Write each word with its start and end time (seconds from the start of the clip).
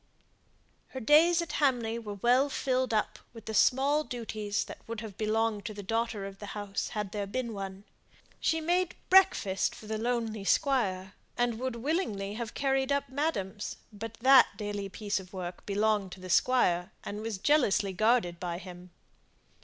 Her 0.87 0.99
days 0.99 1.43
at 1.43 1.51
Hamley 1.51 1.99
were 1.99 2.15
well 2.15 2.49
filled 2.49 2.91
up 2.91 3.19
with 3.33 3.45
the 3.45 3.53
small 3.53 4.03
duties 4.03 4.63
that 4.65 4.79
would 4.87 5.01
have 5.01 5.15
belonged 5.15 5.65
to 5.65 5.73
a 5.79 5.83
daughter 5.83 6.25
of 6.25 6.39
the 6.39 6.47
house 6.57 6.87
had 6.97 7.11
there 7.11 7.27
been 7.27 7.53
one. 7.53 7.83
She 8.39 8.61
made 8.61 8.95
breakfast 9.11 9.75
for 9.75 9.85
the 9.85 9.99
lonely 9.99 10.43
squire, 10.43 11.13
and 11.37 11.59
would 11.59 11.75
willingly 11.75 12.33
have 12.33 12.55
carried 12.55 12.91
up 12.91 13.09
madam's, 13.09 13.75
but 13.93 14.15
that 14.21 14.47
daily 14.57 14.89
piece 14.89 15.19
of 15.19 15.33
work 15.33 15.67
belonged 15.67 16.13
to 16.13 16.19
the 16.19 16.31
squire, 16.31 16.91
and 17.03 17.21
was 17.21 17.37
jealously 17.37 17.93
guarded 17.93 18.39
by 18.39 18.57
him. 18.57 18.89